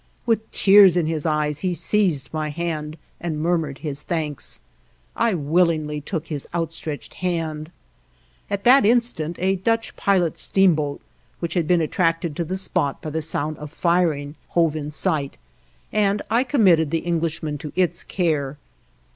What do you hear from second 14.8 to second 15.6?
sight,